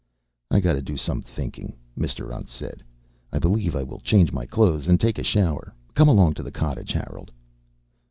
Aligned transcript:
"I 0.49 0.59
got 0.61 0.73
to 0.73 0.81
do 0.81 0.97
some 0.97 1.21
thinking," 1.21 1.75
Mr. 1.95 2.33
Untz 2.35 2.49
said. 2.51 2.81
"I 3.31 3.37
believe 3.37 3.75
I 3.75 3.83
will 3.83 3.99
change 3.99 4.33
my 4.33 4.47
clothes 4.47 4.87
and 4.87 4.99
take 4.99 5.19
a 5.19 5.23
shower. 5.23 5.75
Come 5.93 6.07
along 6.07 6.33
to 6.33 6.41
the 6.41 6.49
cottage, 6.49 6.91
Harold." 6.93 7.31